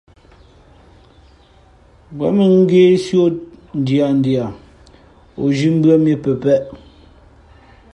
[2.17, 3.27] Wěn mᾱ ngēsī o
[3.79, 4.45] ndiandia
[5.41, 6.63] o zhī mbʉ̄ᾱ mǐ pəpēʼ.